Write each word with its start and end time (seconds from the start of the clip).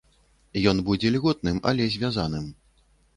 Ён 0.69 0.77
будзе 0.87 1.11
льготным, 1.15 1.59
але 1.73 1.83
звязаным. 1.97 2.49